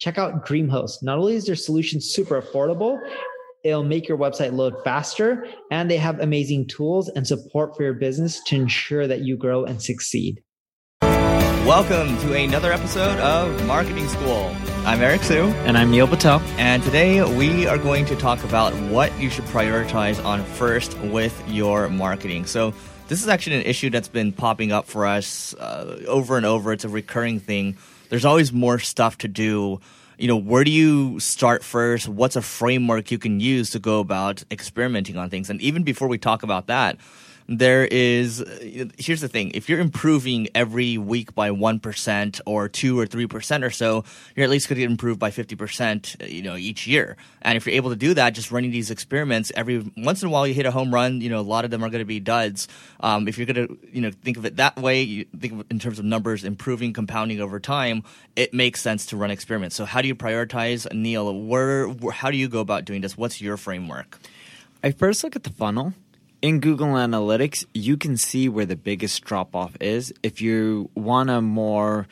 [0.00, 1.02] Check out DreamHost.
[1.02, 2.98] Not only is their solution super affordable,
[3.62, 7.92] it'll make your website load faster, and they have amazing tools and support for your
[7.92, 10.42] business to ensure that you grow and succeed.
[11.02, 14.56] Welcome to another episode of Marketing School.
[14.86, 15.48] I'm Eric Siu.
[15.66, 16.40] And I'm Neil Patel.
[16.56, 21.46] And today we are going to talk about what you should prioritize on first with
[21.46, 22.46] your marketing.
[22.46, 22.72] So,
[23.08, 26.72] this is actually an issue that's been popping up for us uh, over and over.
[26.72, 27.76] It's a recurring thing.
[28.10, 29.80] There's always more stuff to do.
[30.18, 32.08] You know, where do you start first?
[32.08, 35.48] What's a framework you can use to go about experimenting on things?
[35.48, 36.98] And even before we talk about that,
[37.50, 38.44] there is
[38.96, 39.50] here's the thing.
[39.54, 44.04] If you're improving every week by 1% or 2 or 3% or so
[44.36, 47.16] you're at least going to get improved by 50% you know each year.
[47.42, 50.30] And if you're able to do that just running these experiments every once in a
[50.30, 52.04] while you hit a home run you know a lot of them are going to
[52.04, 52.68] be duds.
[53.00, 55.80] Um, if you're going to you know think of it that way you think in
[55.80, 58.04] terms of numbers improving compounding over time
[58.36, 59.74] it makes sense to run experiments.
[59.74, 61.34] So how do you prioritize neil?
[61.34, 63.18] Where how do you go about doing this?
[63.18, 64.20] What's your framework?
[64.84, 65.94] I first look at the funnel
[66.42, 70.12] in Google Analytics, you can see where the biggest drop off is.
[70.22, 72.06] If you want a more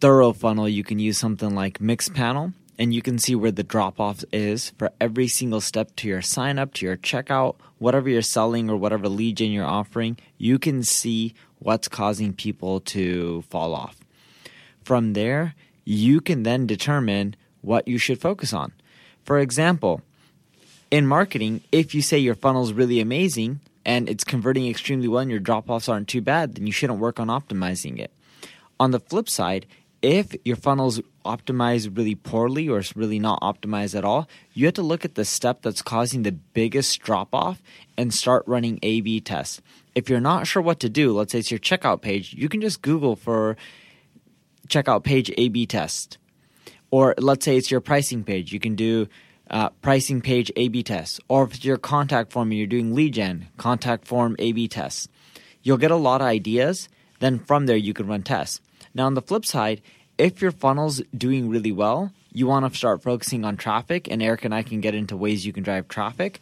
[0.00, 4.00] thorough funnel, you can use something like Mixpanel, and you can see where the drop
[4.00, 8.22] off is for every single step to your sign up, to your checkout, whatever you're
[8.22, 10.18] selling or whatever lead gen you're offering.
[10.38, 13.98] You can see what's causing people to fall off.
[14.84, 15.54] From there,
[15.84, 18.72] you can then determine what you should focus on.
[19.24, 20.00] For example,
[20.92, 25.20] in marketing, if you say your funnel is really amazing and it's converting extremely well
[25.20, 28.12] and your drop offs aren't too bad, then you shouldn't work on optimizing it.
[28.78, 29.64] On the flip side,
[30.02, 34.74] if your funnel's optimized really poorly or it's really not optimized at all, you have
[34.74, 37.62] to look at the step that's causing the biggest drop off
[37.96, 39.62] and start running A B tests.
[39.94, 42.60] If you're not sure what to do, let's say it's your checkout page, you can
[42.60, 43.56] just Google for
[44.68, 46.18] checkout page A B test.
[46.90, 49.08] Or let's say it's your pricing page, you can do
[49.52, 52.94] uh, pricing page A B tests, or if it's your contact form and you're doing
[52.94, 55.08] lead gen, contact form A B tests.
[55.62, 56.88] You'll get a lot of ideas.
[57.20, 58.60] Then from there, you can run tests.
[58.94, 59.80] Now, on the flip side,
[60.18, 64.44] if your funnel's doing really well, you want to start focusing on traffic, and Eric
[64.44, 66.40] and I can get into ways you can drive traffic.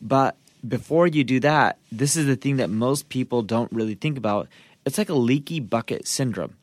[0.00, 0.36] But
[0.66, 4.48] before you do that, this is the thing that most people don't really think about.
[4.84, 6.56] It's like a leaky bucket syndrome.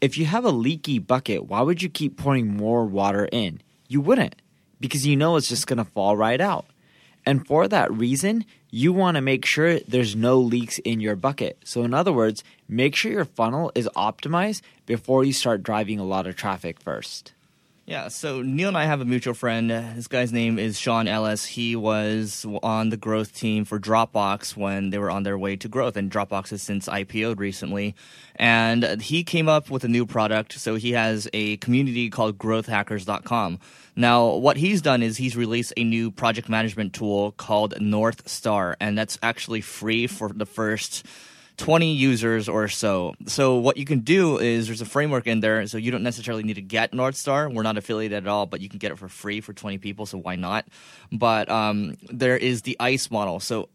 [0.00, 3.60] If you have a leaky bucket, why would you keep pouring more water in?
[3.88, 4.34] You wouldn't
[4.80, 6.66] because you know it's just going to fall right out.
[7.26, 11.58] And for that reason, you want to make sure there's no leaks in your bucket.
[11.64, 16.04] So, in other words, make sure your funnel is optimized before you start driving a
[16.04, 17.34] lot of traffic first.
[17.86, 19.68] Yeah, so Neil and I have a mutual friend.
[19.68, 21.44] This guy's name is Sean Ellis.
[21.44, 25.66] He was on the growth team for Dropbox when they were on their way to
[25.66, 27.96] growth, and Dropbox has since IPO'd recently.
[28.36, 30.52] And he came up with a new product.
[30.52, 33.58] So he has a community called growthhackers.com.
[33.96, 38.76] Now, what he's done is he's released a new project management tool called North Star,
[38.78, 41.04] and that's actually free for the first
[41.60, 43.14] 20 users or so.
[43.26, 46.42] So what you can do is there's a framework in there, so you don't necessarily
[46.42, 47.50] need to get North Star.
[47.50, 50.06] We're not affiliated at all, but you can get it for free for 20 people,
[50.06, 50.66] so why not?
[51.12, 53.40] But um, there is the ICE model.
[53.40, 53.68] So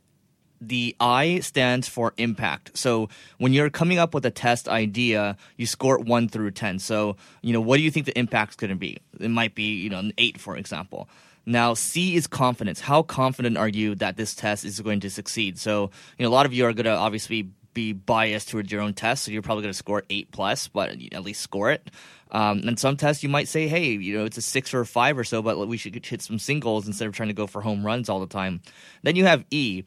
[0.60, 2.76] the I stands for impact.
[2.76, 3.08] So
[3.38, 6.80] when you're coming up with a test idea, you score it one through 10.
[6.80, 8.98] So, you know, what do you think the impact's going to be?
[9.20, 11.08] It might be, you know, an eight, for example.
[11.46, 12.80] Now, C is confidence.
[12.80, 15.60] How confident are you that this test is going to succeed?
[15.60, 18.82] So, you know, a lot of you are going to obviously be biased towards your
[18.82, 21.92] own test, so you're probably going to score eight plus, but at least score it.
[22.32, 24.86] Um, and some tests you might say, hey, you know, it's a six or a
[24.86, 27.62] five or so, but we should hit some singles instead of trying to go for
[27.62, 28.62] home runs all the time.
[29.04, 29.84] Then you have E.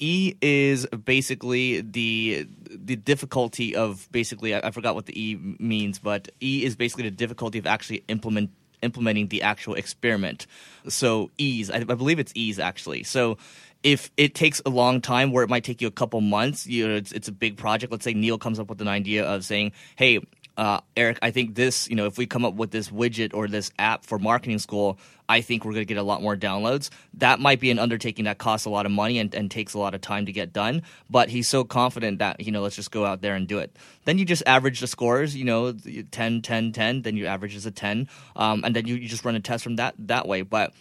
[0.00, 5.98] E is basically the the difficulty of basically I, I forgot what the E means,
[5.98, 8.50] but E is basically the difficulty of actually implement
[8.82, 10.46] implementing the actual experiment.
[10.86, 13.02] So ease, I, I believe it's ease actually.
[13.02, 13.38] So
[13.82, 16.86] if it takes a long time where it might take you a couple months, you
[16.86, 17.92] know, it's, it's a big project.
[17.92, 20.20] Let's say Neil comes up with an idea of saying, hey,
[20.58, 23.46] uh, Eric, I think this, you know, if we come up with this widget or
[23.46, 24.98] this app for marketing school,
[25.28, 26.90] I think we're going to get a lot more downloads.
[27.14, 29.78] That might be an undertaking that costs a lot of money and, and takes a
[29.78, 30.82] lot of time to get done.
[31.08, 33.76] But he's so confident that, you know, let's just go out there and do it.
[34.04, 35.72] Then you just average the scores, you know,
[36.10, 38.08] 10, 10, 10, then you average as a 10.
[38.34, 40.42] Um, and then you, you just run a test from that that way.
[40.42, 40.72] But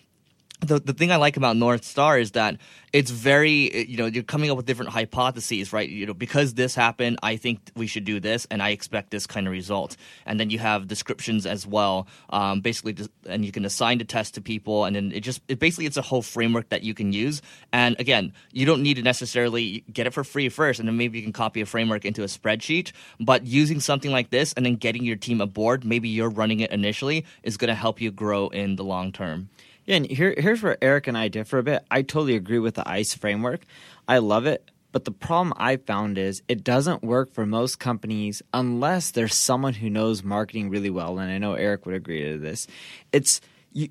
[0.60, 2.58] the the thing I like about North Star is that
[2.92, 5.88] it's very you know you're coming up with different hypotheses, right?
[5.88, 9.28] You know because this happened, I think we should do this, and I expect this
[9.28, 9.96] kind of result.
[10.26, 14.34] And then you have descriptions as well, um, basically, and you can assign the test
[14.36, 17.14] to people, and then it just it basically it's a whole framework that you can
[17.14, 17.42] use.
[17.72, 21.20] And again, you don't need to necessarily get it for free first, and then maybe
[21.20, 22.94] you can copy a framework into a spreadsheet.
[23.20, 26.72] But using something like this and then getting your team aboard, maybe you're running it
[26.72, 29.50] initially, is going to help you grow in the long term.
[29.88, 31.84] Yeah, and here, here's where Eric and I differ a bit.
[31.90, 33.62] I totally agree with the ICE framework.
[34.08, 34.70] I love it.
[34.92, 39.74] But the problem I found is it doesn't work for most companies unless there's someone
[39.74, 41.20] who knows marketing really well.
[41.20, 42.68] And I know Eric would agree to this.
[43.12, 43.40] It's
[43.72, 43.90] you,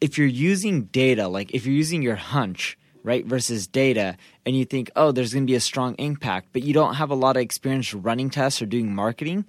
[0.00, 4.64] if you're using data, like if you're using your hunch, right, versus data, and you
[4.64, 7.36] think, oh, there's going to be a strong impact, but you don't have a lot
[7.36, 9.46] of experience running tests or doing marketing,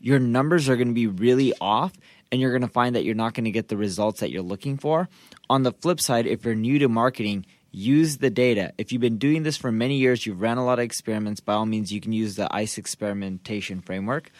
[0.00, 1.92] your numbers are going to be really off
[2.30, 4.42] and you're going to find that you're not going to get the results that you're
[4.42, 5.08] looking for.
[5.48, 8.72] On the flip side, if you're new to marketing, use the data.
[8.78, 11.54] If you've been doing this for many years, you've ran a lot of experiments, by
[11.54, 14.30] all means, you can use the ICE experimentation framework.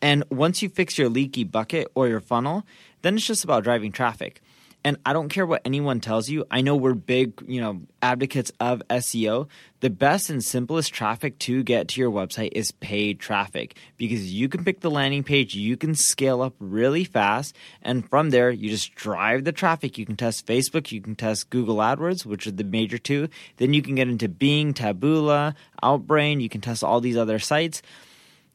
[0.00, 2.64] And once you fix your leaky bucket or your funnel,
[3.02, 4.40] then it's just about driving traffic.
[4.84, 6.44] And I don't care what anyone tells you.
[6.50, 9.48] I know we're big, you know, advocates of SEO.
[9.80, 14.48] The best and simplest traffic to get to your website is paid traffic because you
[14.48, 18.70] can pick the landing page, you can scale up really fast, and from there you
[18.70, 19.98] just drive the traffic.
[19.98, 23.28] You can test Facebook, you can test Google AdWords, which are the major two.
[23.56, 27.82] Then you can get into Bing, Taboola, Outbrain, you can test all these other sites,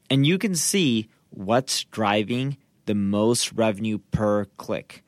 [0.09, 5.03] and you can see what's driving the most revenue per click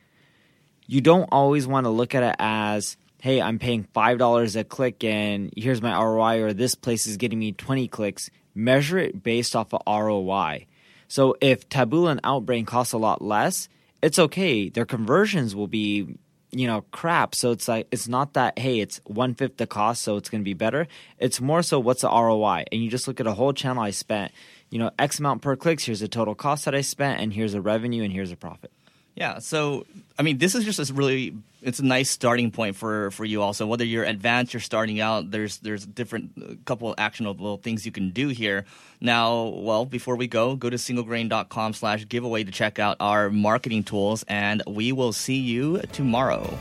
[0.88, 5.04] you don't always want to look at it as, hey, I'm paying $5 a click
[5.04, 8.30] and here's my ROI, or this place is getting me 20 clicks.
[8.54, 10.66] Measure it based off of ROI.
[11.08, 13.68] So if Taboola and Outbrain cost a lot less,
[14.02, 14.70] it's okay.
[14.70, 16.18] Their conversions will be,
[16.52, 17.36] you know, crap.
[17.36, 20.42] So it's like it's not that hey, it's one fifth the cost, so it's going
[20.42, 20.88] to be better.
[21.20, 23.92] It's more so what's the ROI, and you just look at a whole channel I
[23.92, 24.32] spent,
[24.70, 25.86] you know, X amount per clicks.
[25.86, 28.72] Here's the total cost that I spent, and here's the revenue, and here's the profit.
[29.16, 29.86] Yeah, so
[30.20, 33.42] I mean, this is just a really it's a nice starting point for for you
[33.42, 33.66] also.
[33.66, 35.32] Whether you're advanced, you're starting out.
[35.32, 38.66] There's there's different uh, couple of actionable things you can do here.
[39.00, 43.84] Now, well, before we go, go to singlegrain.com slash giveaway to check out our marketing
[43.84, 46.58] tools, and we will see you tomorrow.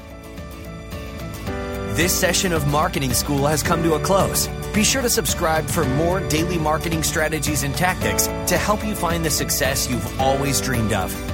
[1.95, 4.49] This session of Marketing School has come to a close.
[4.73, 9.25] Be sure to subscribe for more daily marketing strategies and tactics to help you find
[9.25, 11.34] the success you've always dreamed of.